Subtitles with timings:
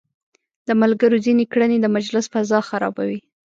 [0.67, 3.19] د ملګرو ځينې کړنې د مجلس فضا خرابوي.